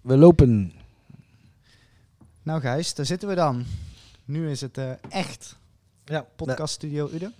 [0.00, 0.72] We lopen.
[2.42, 3.64] Nou Gijs, daar zitten we dan.
[4.24, 5.56] Nu is het eh, echt
[6.04, 7.32] Ja, Podcast Studio Ude.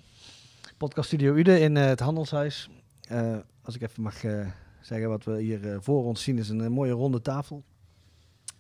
[0.77, 2.71] Podcast Studio Ude in eh, het Handelshuis.
[3.09, 4.47] Eh, als ik even mag eh,
[4.81, 7.65] zeggen wat we hier voor ons zien, is een, mooie ronde tafel.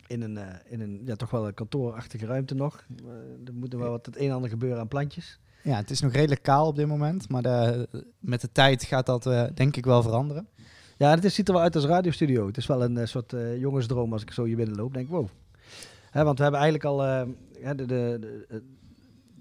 [0.07, 2.85] In een, eh, in een ja, toch wel een kantoorachtige ruimte nog.
[3.05, 5.39] Eh, er moet er wel wat het een en ander gebeuren aan plantjes.
[5.62, 7.89] Ja, het is nog redelijk kaal op dit moment, maar de,
[8.19, 10.48] met de tijd gaat dat eh, denk ik wel veranderen.
[11.01, 12.46] Ja, het ziet er wel uit als radiostudio.
[12.46, 14.95] Het is wel een eh, soort eh, jongensdroom als ik zo hier binnenloop.
[14.95, 15.29] Denk wow.
[16.11, 17.05] Hè, want we hebben eigenlijk al...
[17.05, 17.27] eh,
[17.77, 18.62] de, de, de,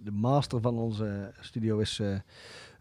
[0.03, 2.01] de master van onze studio is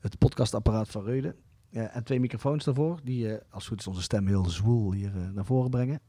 [0.00, 1.34] het podcastapparaat van Reude.
[1.68, 5.12] Ja, en twee microfoons daarvoor, die als het goed is onze stem heel zwoel hier
[5.34, 6.00] naar voren brengen.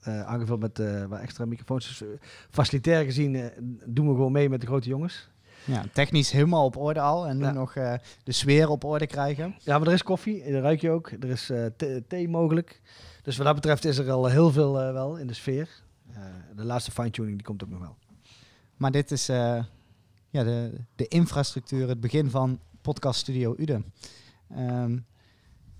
[0.00, 1.98] Aangevuld met wat extra microfoons.
[1.98, 2.18] Dus,
[2.50, 3.50] facilitair gezien
[3.86, 5.30] doen we gewoon mee met de grote jongens.
[5.66, 7.52] Ja, technisch helemaal op orde al en nu Ja.
[7.52, 9.54] nog eh, de sfeer op orde krijgen.
[9.64, 11.10] Ja, maar er is koffie, dat ruik je ook.
[11.10, 11.66] Er is eh,
[12.08, 12.80] thee- mogelijk.
[13.22, 15.68] Dus wat dat betreft is er al heel veel eh, wel in de sfeer.
[16.56, 17.96] De laatste fine-tuning die komt ook nog wel.
[18.76, 19.64] Maar dit is ja,
[20.30, 23.82] de, de infrastructuur, het begin van Podcast Studio Ude.
[24.50, 24.98] Ehm,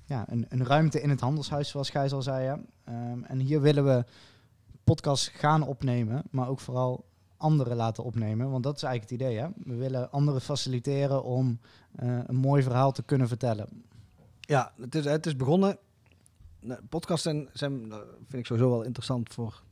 [0.05, 2.61] ja, een, een ruimte in het handelshuis, zoals Gijs al zei.
[2.85, 4.05] Ehm, en hier willen we
[4.85, 7.05] podcasts gaan opnemen, maar ook vooral
[7.37, 8.51] anderen laten opnemen.
[8.51, 9.41] Want dat is eigenlijk het idee.
[9.43, 9.49] Hè?
[9.65, 11.61] We willen anderen faciliteren om
[11.95, 13.69] eh, een mooi verhaal te kunnen vertellen.
[14.41, 15.79] Ja, het is, het is begonnen.
[16.89, 19.63] Podcasts zijn, zijn, dat vind ik sowieso wel interessant voor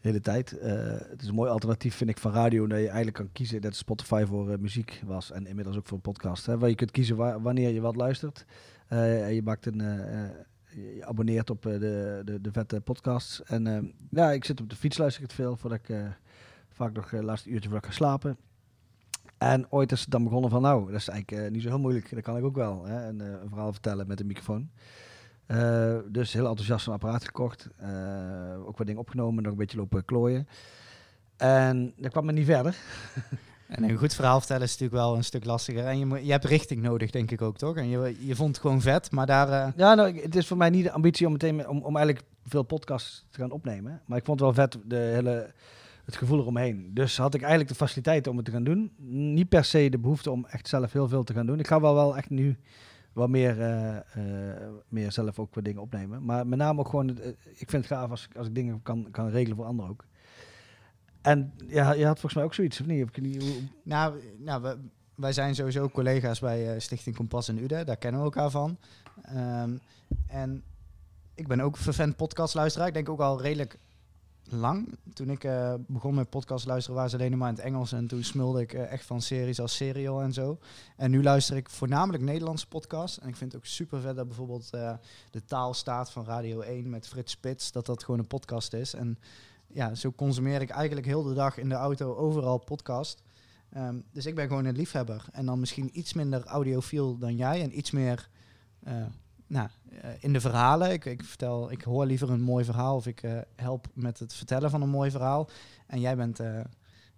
[0.00, 0.58] de hele tijd.
[0.58, 2.66] Eh, het is een mooi alternatief, vind ik, van radio.
[2.66, 5.30] Dat je eigenlijk kan kiezen dat Spotify voor eh, muziek was.
[5.30, 6.46] En inmiddels ook voor een podcast.
[6.46, 8.44] Hè, waar je kunt kiezen wa- wanneer je wat luistert.
[8.88, 9.82] Eh, je maakt een...
[10.74, 13.42] je abonneert op eh, de, de, de vette podcasts.
[13.42, 15.56] En eh, ja, ik zit op de fiets, luister ik het veel.
[15.56, 16.06] Voordat ik eh,
[16.70, 18.36] vaak nog het laatste uurtje voordat ga slapen.
[19.38, 22.14] En ooit is het dan begonnen van, nou, dat is eigenlijk niet zo heel moeilijk.
[22.14, 22.84] Dat kan ik ook wel.
[22.84, 23.06] Hè?
[23.06, 24.70] En, een verhaal vertellen met een microfoon.
[26.08, 27.68] Dus heel enthousiast een apparaat gekocht.
[28.66, 30.48] Ook wat dingen opgenomen, nog een beetje lopen klooien.
[31.36, 32.76] En dat kwam me niet verder.
[33.72, 35.84] En een goed verhaal vertellen is natuurlijk wel een stuk lastiger.
[35.86, 37.76] En je, moet, je hebt richting nodig, denk ik ook, toch?
[37.76, 39.48] En je, je vond het gewoon vet, maar daar...
[39.48, 41.96] eh, Ja, nou, het is voor mij niet de ambitie om meteen met- om, om
[41.96, 44.00] eigenlijk veel podcasts te gaan opnemen.
[44.06, 45.52] Maar ik vond het wel vet, de hele,
[46.04, 46.90] het gevoel eromheen.
[46.94, 48.92] Dus had ik eigenlijk de faciliteiten om het te gaan doen.
[49.34, 51.58] Niet per se de behoefte om echt zelf heel veel te gaan doen.
[51.58, 52.56] Ik ga wel, wel echt nu
[53.12, 54.02] wat meer, eh, eh,
[54.88, 56.24] meer zelf ook wat dingen opnemen.
[56.24, 57.08] Maar met name ook gewoon,
[57.54, 60.04] ik vind het gaaf als, als ik dingen kan, kan regelen voor anderen ook.
[61.22, 63.08] En ja, je had volgens mij ook zoiets, of niet?
[63.08, 64.76] Ik niet Nou, nou
[65.14, 67.84] wij zijn sowieso collega's bij eh, Stichting Kompas en Ude.
[67.84, 68.78] Daar kennen we elkaar van.
[69.22, 69.76] Ehm,
[70.26, 70.62] en
[71.34, 72.88] ik ben ook vervent podcastluisteraar.
[72.88, 73.78] Ik denk ook al redelijk
[74.44, 74.98] lang.
[75.14, 77.92] Toen ik eh, begon met podcast luisteren waren ze alleen maar in het Engels.
[77.92, 80.58] En toen smulde ik eh, echt van series als Serial en zo.
[80.96, 83.18] En nu luister ik voornamelijk Nederlandse podcasts.
[83.18, 84.70] En ik vind ook super vet dat bijvoorbeeld
[85.30, 87.72] De Taal staat van Radio 1 met Frits Spits.
[87.72, 88.94] Dat dat gewoon een podcast is.
[88.94, 89.18] En
[89.72, 93.22] ja, zo consumeer ik eigenlijk heel de dag in de auto overal podcast.
[93.72, 95.24] Ehm, dus ik ben gewoon een liefhebber.
[95.32, 97.62] En dan misschien iets minder audiofiel dan jij.
[97.62, 98.28] En iets meer
[98.82, 98.94] eh,
[99.46, 99.68] nou,
[100.00, 100.92] eh, in de verhalen.
[100.92, 102.96] Ik, ik, vertel, ik hoor liever een mooi verhaal.
[102.96, 105.48] Of ik eh, help met het vertellen van een mooi verhaal.
[105.86, 106.40] En jij bent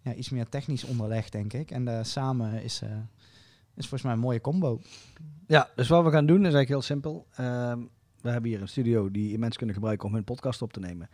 [0.01, 1.71] ja, iets meer technisch onderlegd, denk ik.
[1.71, 2.83] En samen is,
[3.75, 4.81] is volgens mij een mooie combo.
[5.47, 7.27] Ja, dus wat we gaan doen is eigenlijk heel simpel.
[7.37, 7.79] Ehm,
[8.21, 11.09] we hebben hier een studio die mensen kunnen gebruiken om hun podcast op te nemen.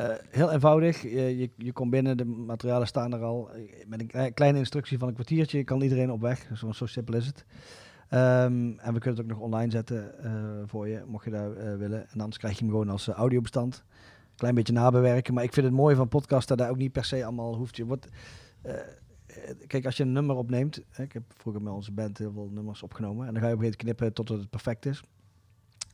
[0.00, 1.02] Eh, heel eenvoudig.
[1.02, 3.50] Je, je, je komt binnen, de materialen staan er al.
[3.50, 6.50] Eh, Met een klei- kleine instructie van een kwartiertje kan iedereen op weg.
[6.72, 7.44] Zo, simpel is het.
[8.08, 10.32] Ehm, en we kunnen het ook nog online zetten eh,
[10.66, 12.00] voor je, mocht je eh, willen.
[12.10, 13.84] En anders krijg je hem gewoon als eh, audiobestand.
[14.36, 15.34] Klein beetje nabewerken.
[15.34, 17.76] Maar ik vind het mooi van podcast dat daar ook niet per se allemaal hoeft.
[17.76, 17.98] Je
[18.62, 18.80] eh, eh,
[19.66, 20.80] kijk, als je een nummer opneemt.
[20.90, 23.26] hè, ik heb vroeger met onze band heel veel nummers opgenomen.
[23.26, 25.02] En dan ga je op een gegeven moment knippen totdat het perfect is.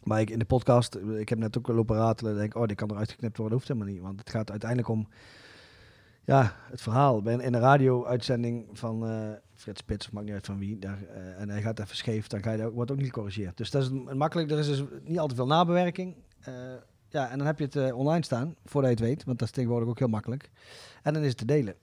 [0.07, 2.37] Maar ik, in de podcast, ik heb net ook lopen ratelen.
[2.37, 3.57] denk oh, dit kan eruit geknipt worden.
[3.57, 4.03] Hoeft helemaal niet.
[4.03, 5.09] Want het gaat uiteindelijk om
[6.25, 7.23] ja, het verhaal.
[7.23, 10.79] Bij een- In een radio-uitzending van eh Frits Spits, of maakt niet uit van wie.
[10.79, 13.57] Daar, eh, en hij gaat even scheef, dan ga je, wordt ook niet gecorrigeerd.
[13.57, 14.51] Dus dat is makkelijk.
[14.51, 16.15] Er is dus niet al te veel nabewerking.
[16.41, 16.55] Eh,
[17.09, 19.25] ja, en dan heb je het online staan, voordat je het weet.
[19.25, 20.51] Want dat is tegenwoordig ook heel makkelijk.
[21.03, 21.75] En dan is het te delen.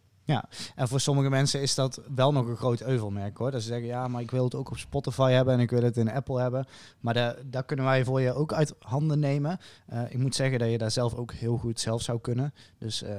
[0.75, 3.51] En voor sommige mensen is dat wel nog een groot euvelmerk hoor.
[3.51, 5.83] Dat ze zeggen, ja, maar ik wil het ook op Spotify hebben en ik wil
[5.83, 6.65] het in Apple hebben.
[6.99, 9.57] Maar da- daar kunnen wij voor je ook uit handen nemen.
[9.87, 12.53] Eh, ik moet zeggen dat je daar zelf ook heel goed zelf zou kunnen.
[12.77, 13.15] Dus eh,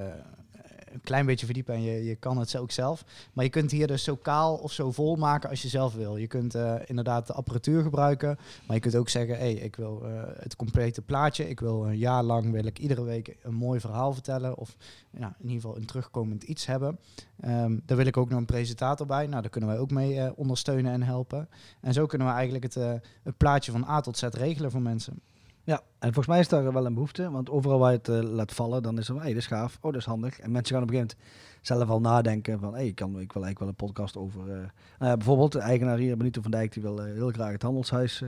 [0.95, 3.05] een klein beetje verdiepen en je, je kan het ook zelf.
[3.33, 6.17] Maar je kunt hier dus zo kaal of zo vol maken als je zelf wil.
[6.17, 8.39] Je kunt eh, inderdaad de apparatuur gebruiken.
[8.67, 11.49] Maar je kunt ook zeggen, hey, ik wil eh, het complete plaatje.
[11.49, 14.57] Ik wil een jaar lang wil ik iedere week een mooi verhaal vertellen.
[14.57, 14.77] Of
[15.11, 16.99] ja, in ieder geval een terugkomend iets hebben.
[17.41, 19.27] Ehm, daar wil ik ook nog een presentator bij.
[19.27, 21.49] Nou, daar kunnen wij ook mee eh, ondersteunen en helpen.
[21.81, 22.75] En zo kunnen we eigenlijk het,
[23.23, 25.21] het plaatje van A tot Z regelen voor mensen.
[25.65, 28.21] Ja, en volgens mij is daar wel een behoefte, want overal waar je het eh,
[28.23, 30.39] laat vallen, dan is er, hey, dit is gaaf, oh, dat is handig.
[30.41, 33.33] En mensen gaan op een gegeven moment zelf al nadenken van, hey, ik, kan, ik
[33.33, 34.41] wil eigenlijk wel een podcast over...
[34.41, 34.57] eh,
[34.99, 37.63] nou ja, bijvoorbeeld de eigenaar hier, Benito van Dijk, die wil eh, heel graag het
[37.63, 38.23] handelshuis,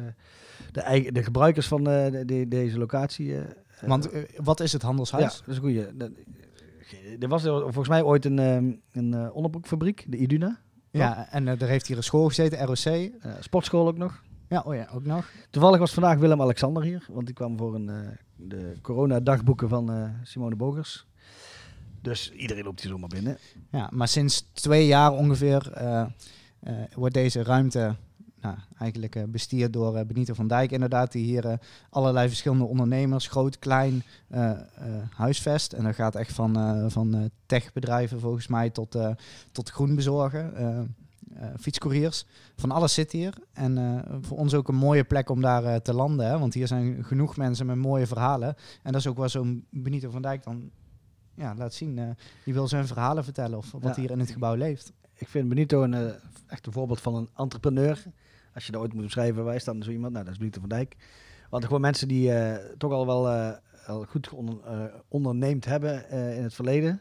[0.73, 3.35] de, eigen, de gebruikers van de, de- deze locatie...
[3.81, 5.39] Want wat is het ja, handelshuis?
[5.39, 5.87] dat is een goeie.
[7.21, 10.61] Er was er volgens mij ooit een, ehm, een onderbroekfabriek, de Iduna.
[10.91, 13.11] Ja, en er heeft hier een school gezeten, ROC.
[13.41, 14.23] Sportschool ook nog.
[14.49, 15.31] Ja, oh ja, ook nog.
[15.51, 20.09] Toevallig was vandaag Willem-Alexander hier, want die kwam voor een, eh, de corona-dagboeken van eh,
[20.23, 21.07] Simone Bogers.
[22.01, 23.39] Dus iedereen loopt hier zomaar binnen.
[23.71, 26.07] Ja, maar sinds twee jaar ongeveer eh,
[26.95, 27.97] wordt deze ruimte
[28.41, 31.59] nou, eigenlijk bestierd door Benito van Dijk inderdaad, die hier
[31.91, 34.03] allerlei verschillende ondernemers, groot, klein,
[35.11, 35.73] huisvest.
[35.73, 38.99] En dat gaat echt van, van techbedrijven volgens mij tot,
[39.53, 40.53] tot groenbezorgen,
[41.61, 42.27] fietscouriers.
[42.57, 43.35] Van alles zit hier.
[43.53, 46.55] En eh, voor ons ook een mooie plek om daar eh, te landen, hè, want
[46.55, 48.49] hier zijn genoeg mensen met mooie verhalen.
[48.83, 50.71] En dat is ook waar zo'n Benito van Dijk dan
[51.35, 51.99] ja, laat zien.
[51.99, 52.09] eh,
[52.45, 54.01] die wil zijn verhalen vertellen of wat Ja.
[54.01, 54.93] hier in het gebouw leeft.
[55.15, 56.13] Ik vind Benito een, eh,
[56.47, 58.03] echt een voorbeeld van een entrepreneur.
[58.55, 60.69] Als je dat ooit moet beschrijven, wij staan zo iemand, nou dat is Benito van
[60.69, 60.97] Dijk.
[61.51, 63.51] Want gewoon mensen die eh, toch al wel eh,
[63.87, 67.01] al goed onder, eh, onderneemd hebben eh, in het verleden.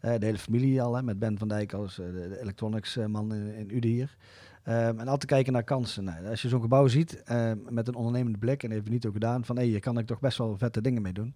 [0.00, 3.06] Eh, de hele familie al, hè, met Ben van Dijk als eh, de, electronics eh,
[3.06, 4.16] man in, in Uden hier.
[4.62, 6.04] Ehm, en altijd kijken naar kansen.
[6.04, 9.10] Nou, als je zo'n gebouw ziet eh, met een ondernemende blik, en dat heeft Benito
[9.10, 11.34] gedaan, van hé, hier kan ik toch best wel vette dingen mee doen.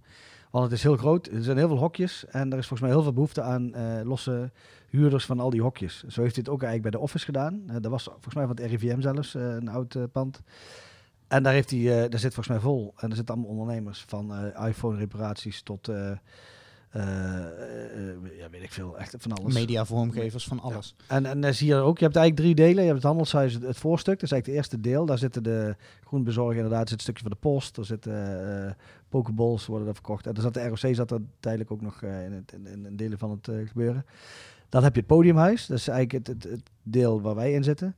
[0.51, 2.91] Want het is heel groot, er zijn heel veel hokjes en er is volgens mij
[2.91, 3.73] heel veel behoefte aan
[4.05, 4.51] losse
[4.89, 6.05] huurders van al die hokjes.
[6.05, 7.63] Zo heeft hij ook eigenlijk bij de office gedaan.
[7.67, 10.43] Eh, dat was volgens mij van het RIVM zelfs, een oud pand.
[11.29, 12.93] En daar, heeft hij, daar zit volgens mij vol.
[12.97, 15.91] En er zitten allemaal ondernemers van iPhone-reparaties tot,
[18.39, 19.55] ja, weet ik veel, echt van alles.
[19.55, 20.97] Media vormgevers van alles.
[21.09, 22.83] En, en dan zie je ook, je hebt eigenlijk drie delen.
[22.83, 25.07] Je hebt het handelshuis, het, het voorstuk, dat is eigenlijk het eerste deel.
[25.07, 27.77] Daar zitten de groenbezorger inderdaad, er zit een stukje van de post.
[27.77, 28.73] Er zitten eh
[29.09, 30.27] pokeballs worden er verkocht.
[30.27, 32.97] En er zat de ROC zat er tijdelijk ook nog eh, in, het, in, in
[32.97, 34.07] delen van het eh, gebeuren.
[34.69, 37.65] Dan heb je het podiumhuis, dat is eigenlijk het, het, het deel waar wij in
[37.65, 37.97] zitten.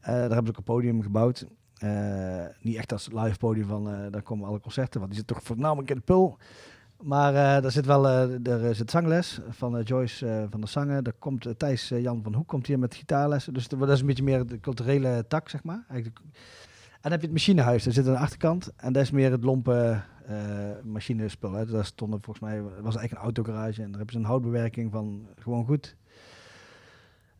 [0.00, 1.46] Eh, daar hebben ze ook een podium gebouwd.
[1.78, 5.28] Eh, niet echt als live podium van, eh, daar komen alle concerten, want die zit
[5.28, 6.38] toch voornamelijk in de pul.
[7.04, 10.68] Maar eh, daar zit wel, eh, er zit zangles van eh, Joyce eh, van der
[10.68, 11.04] Zangen.
[11.04, 13.54] Er komt eh, Thijs eh, Jan van Hoek komt hier met gitaarlessen.
[13.54, 15.84] Dus dat is een beetje meer de culturele tak, zeg maar.
[15.88, 16.20] Eigenlijk.
[16.24, 18.72] En dan heb je het machinehuis, daar zit aan de achterkant.
[18.76, 20.36] En dat is meer het lompe eh
[20.82, 21.52] machinespul.
[21.52, 21.66] Hè.
[21.66, 23.82] Daar stonden volgens mij, was eigenlijk een autogarage.
[23.82, 25.96] En daar hebben ze een houtbewerking van gewoon goed.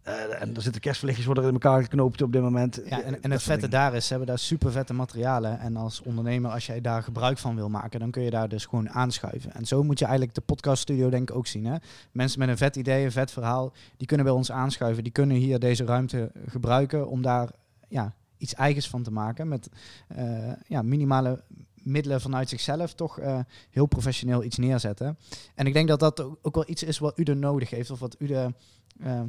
[0.05, 2.81] Eh, en er zitten kerstverlichtjes worden er in elkaar geknoopt op dit moment.
[2.85, 5.59] Ja, en, en het vette daar is, ze hebben daar super vette materialen.
[5.59, 8.67] En als ondernemer, als jij daar gebruik van wil maken, dan kun je daar dus
[8.67, 9.55] gewoon aanschuiven.
[9.55, 11.67] En zo moet je eigenlijk de podcaststudio denk ik ook zien.
[11.67, 11.77] Hè?
[12.13, 15.03] Mensen met een vet idee, een vet verhaal, die kunnen bij ons aanschuiven.
[15.03, 17.51] Die kunnen hier deze ruimte gebruiken om daar
[17.89, 19.49] ja, iets eigens van te maken.
[19.49, 19.69] Met
[20.09, 21.43] eh, ja, minimale
[21.75, 23.39] middelen vanuit zichzelf toch eh,
[23.71, 25.19] heel professioneel iets neerzetten.
[25.55, 27.91] En ik denk dat dat ook wel iets is wat Ude nodig heeft.
[27.91, 28.55] Of wat Ude...
[29.01, 29.21] eh,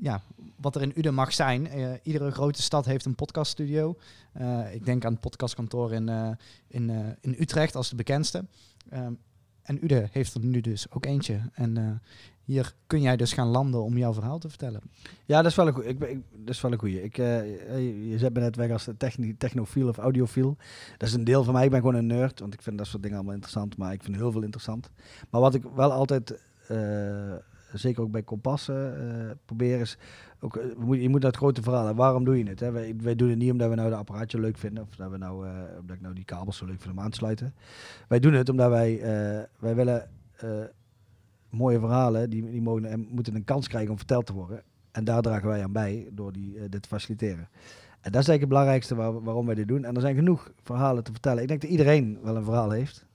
[0.00, 0.22] ja,
[0.56, 1.66] wat er in Uden mag zijn.
[1.68, 3.96] Eh, iedere grote stad heeft een podcaststudio.
[4.32, 6.30] Eh, ik denk aan het podcastkantoor in, eh,
[6.66, 8.44] in, in Utrecht als de bekendste.
[8.88, 9.12] Ehm,
[9.62, 11.40] en Uden heeft er nu dus ook eentje.
[11.52, 12.00] En
[12.44, 14.80] hier kun jij dus gaan landen om jouw verhaal te vertellen.
[15.24, 15.88] Ja, dat is wel een goeie.
[15.88, 17.02] Ik, ik, dat is wel een goeie.
[17.02, 20.56] Ik, je, je zet me net weg als techni- technofiel of audiofiel.
[20.98, 21.64] Dat is een deel van mij.
[21.64, 23.76] Ik ben gewoon een nerd, want ik vind dat soort dingen allemaal interessant.
[23.76, 24.90] Maar ik vind heel veel interessant.
[25.30, 26.38] Maar wat ik wel altijd,
[27.72, 29.98] zeker ook bij Kompassen, eh probeer is...
[30.40, 31.84] Ook, eh, je moet het grote verhaal.
[31.84, 32.04] hebben.
[32.04, 32.60] Waarom doe je het?
[32.60, 32.70] Hè?
[32.70, 34.82] Wij, wij doen het niet omdat we nou de apparaatje leuk vinden.
[34.82, 37.10] Of dat, we nou, eh, omdat ik nou die kabels zo leuk vind om aan
[37.10, 37.54] te sluiten.
[38.08, 39.00] Wij doen het omdat wij,
[39.58, 40.08] wij willen...
[41.50, 44.62] mooie verhalen, die, die mogen, en moeten een kans krijgen om verteld te worden.
[44.92, 47.48] En daar dragen wij aan bij door die, dit te faciliteren.
[48.00, 49.84] En dat is eigenlijk het belangrijkste waar- waarom wij dit doen.
[49.84, 51.42] En er zijn genoeg verhalen te vertellen.
[51.42, 53.06] Ik denk dat iedereen wel een verhaal heeft.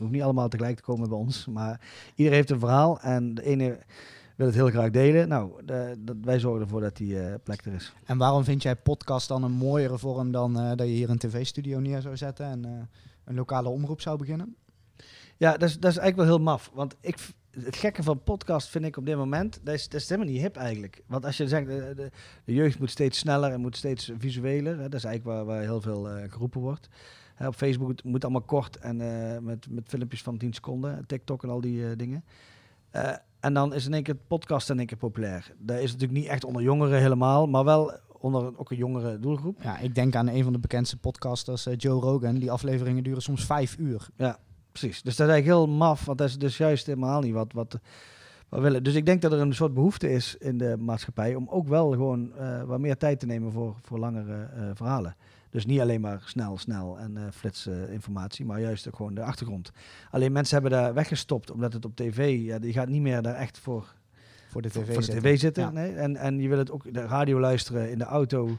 [0.00, 1.46] Hoeft niet allemaal tegelijk te komen bij ons.
[1.46, 1.80] Maar
[2.14, 3.00] iedereen heeft een verhaal.
[3.00, 3.78] En de ene
[4.36, 5.28] wil het heel graag delen.
[5.28, 7.92] Nou, de- dat, wij zorgen ervoor dat die eh, plek er is.
[8.04, 11.18] En waarom vind jij podcast dan een mooiere vorm dan eh, dat je hier een
[11.18, 12.70] tv-studio neer zou zetten en eh,
[13.24, 14.56] een lokale omroep zou beginnen?
[15.36, 16.70] Ja, dat is, dat is eigenlijk wel heel maf.
[16.74, 17.16] Want ik,
[17.50, 20.42] het gekke van podcast vind ik op dit moment, dat is, dat is helemaal niet
[20.42, 21.02] hip eigenlijk.
[21.06, 22.10] Want als je zegt, de, de,
[22.44, 24.76] de jeugd moet steeds sneller en moet steeds visueler.
[24.76, 26.88] Hè, dat is eigenlijk waar, waar heel veel geroepen wordt.
[27.40, 31.06] Hè, op Facebook moet, moet allemaal kort en eh, met, met filmpjes van 10 seconden.
[31.06, 32.24] TikTok en al die eh, dingen.
[32.90, 35.52] Eh, en dan is in één keer het podcast in één keer populair.
[35.58, 39.62] Dat is natuurlijk niet echt onder jongeren helemaal, maar wel onder ook een jongere doelgroep.
[39.62, 42.34] Ja, ik denk aan een van de bekendste podcasters, Joe Rogan.
[42.34, 44.08] Die afleveringen duren soms vijf uur.
[44.72, 45.02] Precies.
[45.02, 47.72] Dus dat is eigenlijk heel maf, want dat is dus juist helemaal niet wat, wat,
[48.48, 48.82] wat we willen.
[48.82, 51.90] Dus ik denk dat er een soort behoefte is in de maatschappij om ook wel
[51.90, 52.32] gewoon
[52.66, 55.16] wat meer tijd te nemen voor, voor langere verhalen.
[55.50, 59.22] Dus niet alleen maar snel, snel en uh, flits informatie, maar juist ook gewoon de
[59.22, 59.72] achtergrond.
[60.10, 63.34] Alleen mensen hebben daar weggestopt, omdat het op tv, ja, die gaat niet meer daar
[63.34, 63.94] echt voor,
[64.48, 65.22] voor de tv voor, zitten.
[65.22, 65.70] de tv zitten ja.
[65.70, 65.92] nee?
[65.92, 68.58] en, en je wil het ook de radio luisteren in de auto.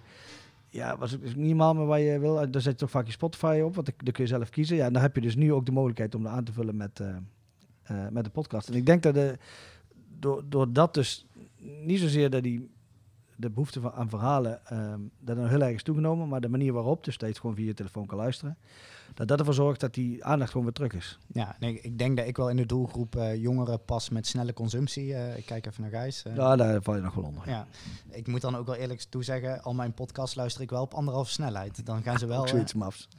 [0.69, 2.33] Ja, was het niet maar waar je wil.
[2.35, 4.75] Daar zet je toch vaak je Spotify op, want dan kun je zelf kiezen.
[4.75, 6.75] Ja, en dan heb je dus nu ook de mogelijkheid om dat aan te vullen
[6.75, 8.69] met, uh, met de podcast.
[8.69, 9.37] En ik denk dat de,
[10.19, 11.25] door, door dat dus
[11.83, 12.69] niet zozeer dat die
[13.41, 17.03] de behoefte aan verhalen, um, dat er heel erg is toegenomen, maar de manier waarop,
[17.03, 18.57] dus steeds gewoon via je telefoon kan luisteren,
[19.13, 21.19] dat dat ervoor zorgt dat die aandacht gewoon weer terug is.
[21.27, 24.53] Ja, nee, ik denk dat ik wel in de doelgroep uh, jongeren pas met snelle
[24.53, 25.07] consumptie.
[25.07, 26.23] Uh, ik kijk even naar Gijs.
[26.27, 27.49] Uh, ja, daar val je nog wel onder.
[27.49, 27.67] Ja.
[28.09, 31.31] ik moet dan ook wel eerlijk toezeggen, al mijn podcast luister ik wel op anderhalve
[31.31, 31.85] snelheid.
[31.85, 32.39] Dan gaan ze wel.
[32.39, 33.07] ook zoiets mafs.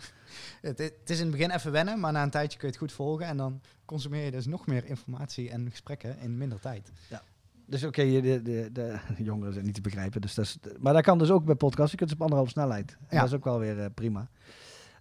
[0.60, 2.82] Het, het, is in het begin even wennen, maar na een tijdje kun je het
[2.82, 6.92] goed volgen en dan consumeer je dus nog meer informatie en gesprekken in minder tijd.
[7.08, 7.22] Ja.
[7.66, 10.21] Dus oké, okay, de, de, de, jongeren zijn niet te begrijpen.
[10.21, 11.90] Dus dat is, maar dat kan dus ook bij podcasts.
[11.90, 12.97] Je kunt ze op anderhalf snelheid.
[13.11, 13.19] Ja.
[13.19, 14.28] Dat is ook wel weer uh, prima.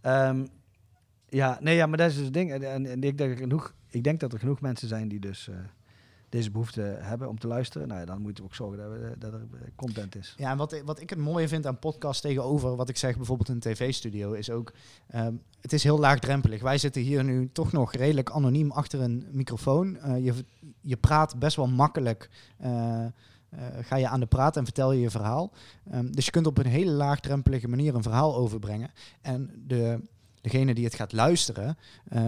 [0.03, 0.48] Um,
[1.30, 2.51] ja, nee, ja, maar dat is dus het ding.
[2.51, 5.48] En, en, en ik, denk genoeg, ik denk dat er genoeg mensen zijn die dus
[5.48, 5.56] uh,
[6.31, 7.88] deze behoefte hebben om te luisteren.
[7.88, 10.33] Nou dan moeten we ook zorgen dat, we, dat er content is.
[10.38, 13.50] Ja, en wat, wat ik het mooie vind aan podcast tegenover wat ik zeg bijvoorbeeld
[13.50, 14.73] een tv-studio is ook...
[15.15, 16.61] Um, het is heel laagdrempelig.
[16.61, 19.97] Wij zitten hier nu toch nog redelijk anoniem achter een microfoon.
[20.05, 20.33] Uh, je,
[20.81, 22.29] je praat best wel makkelijk...
[23.81, 25.53] Ga je aan de praat en vertel je je verhaal.
[25.93, 28.91] Um, dus je kunt op een hele laagdrempelige manier een verhaal overbrengen.
[29.21, 30.00] En de,
[30.41, 31.77] degene die het gaat luisteren,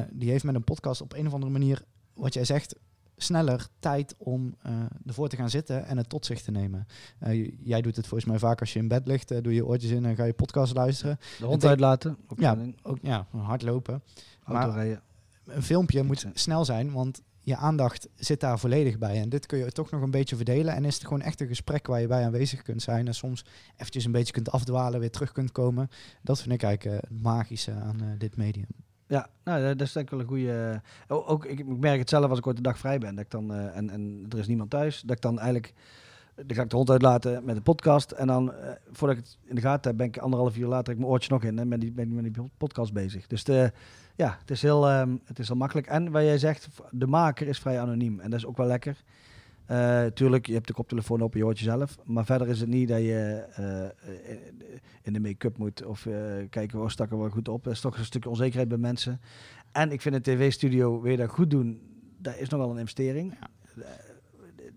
[0.10, 1.84] die heeft met een podcast op een of andere manier,
[2.14, 2.76] wat jij zegt,
[3.24, 4.72] sneller tijd om uh,
[5.06, 6.88] ervoor te gaan zitten en het tot zich te nemen.
[7.28, 9.92] Uh, jij doet het volgens mij vaak als je in bed ligt, doe je oortjes
[9.92, 11.18] in en ga je podcast luisteren.
[11.40, 12.18] De hond uitlaten.
[12.36, 14.04] Ja, ook, ja, hardlopen.
[14.46, 15.00] Maar
[15.46, 19.22] een filmpje moet snel zijn, want je aandacht zit daar volledig bij.
[19.22, 20.74] En dit kun je toch nog een beetje verdelen.
[20.74, 23.08] En is het gewoon echt een gesprek waar je bij aanwezig kunt zijn.
[23.08, 25.90] En soms eventjes een beetje kunt afdwalen, weer terug kunt komen.
[26.22, 28.68] Dat vind ik eigenlijk het magische aan dit medium.
[29.08, 30.82] Ja, nou, dat is denk ik wel een goede.
[31.08, 33.16] Uh, ook, ik, ik, merk het zelf als ik ooit de dag vrij ben.
[33.16, 35.02] Dat ik dan, en, en er is niemand thuis.
[35.02, 35.74] Dat ik dan eigenlijk.
[36.36, 38.12] Dan ga ik de hond uitlaten met de podcast.
[38.12, 38.54] En dan,
[38.92, 41.34] voordat ik het in de gaten heb, ben ik anderhalf uur later ik mijn oortje
[41.34, 41.60] nog in.
[41.60, 43.28] En ben die, ben, met die podcast bezig.
[43.28, 43.72] Dus de
[44.16, 45.88] ja, het is, heel, um, het is heel makkelijk.
[45.88, 48.20] En wat jij zegt, de maker is vrij anoniem.
[48.20, 49.04] En dat is ook wel lekker.
[49.72, 51.98] Uh, tuurlijk, je hebt de koptelefoon op, je hoort jezelf.
[52.04, 54.10] Maar verder is het niet dat je uh,
[55.02, 56.16] in de make-up moet of uh,
[56.50, 57.64] kijken, oh, stak er wel goed op.
[57.64, 59.22] Dat is toch een stukje onzekerheid bij mensen.
[59.72, 61.82] En ik vind een tv-studio, je dat goed doen,
[62.18, 63.38] dat is nogal een investering.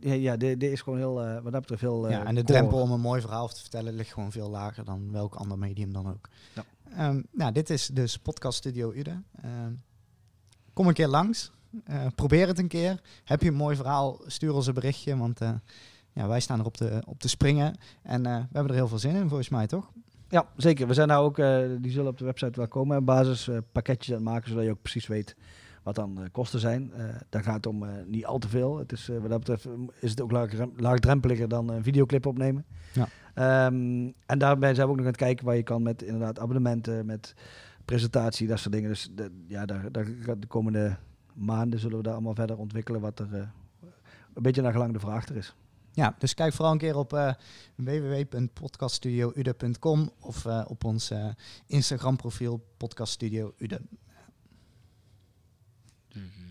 [0.01, 2.11] Ja, ja dit, dit is gewoon heel, wat dat betreft heel...
[2.11, 5.13] ja, en de drempel om een mooi verhaal te vertellen ligt gewoon veel lager dan
[5.13, 6.29] welk ander medium dan ook.
[6.55, 7.09] Ja.
[7.09, 9.23] Um, nou, dit is dus Podcast Studio Ude.
[9.45, 9.83] Um,
[10.73, 11.53] kom een keer langs.
[11.91, 13.01] Uh, probeer het een keer.
[13.25, 15.17] Heb je een mooi verhaal, stuur ons een berichtje.
[15.17, 15.51] Want uh,
[16.13, 17.77] ja, wij staan erop te, op te springen.
[18.03, 19.91] En uh, we hebben er heel veel zin in, volgens mij, toch?
[20.29, 20.87] Ja, zeker.
[20.87, 21.37] We zijn nou ook,
[21.83, 23.05] die zullen op de website wel komen.
[23.05, 25.37] basispakketjes aan het maken, zodat je ook precies weet
[25.83, 26.93] wat dan kosten zijn.
[27.29, 28.79] daar gaat het om niet al te veel.
[28.79, 29.69] Het is, wat dat betreft
[30.01, 32.65] is het ook laag, laagdrempeliger dan een videoclip opnemen.
[32.93, 33.67] Ja.
[33.67, 36.39] Um, en daarbij zijn we ook nog aan het kijken waar je kan met inderdaad
[36.39, 37.35] abonnementen, met
[37.85, 38.89] presentatie, dat soort dingen.
[38.89, 40.07] Dus de, ja, daar, daar,
[40.39, 40.97] de komende
[41.37, 43.39] maanden zullen we daar allemaal verder ontwikkelen wat er uh,
[44.35, 45.55] een beetje naar gelang de vraag er is.
[45.93, 47.33] Ja, dus kijk vooral een keer op uh,
[47.75, 51.29] www.podcaststudioude.com of uh, op ons uh,
[51.67, 53.81] Instagram profiel Podcast Studio Ude.
[56.13, 56.46] Mm -hmm.